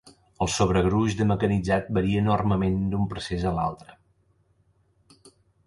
El 0.43 0.47
sobregruix 0.53 1.17
de 1.19 1.27
mecanitzat 1.31 1.91
varia 1.99 2.23
enormement 2.25 2.81
d'un 2.95 3.05
procès 3.13 3.47
a 3.53 3.55
l'altre. 3.61 3.99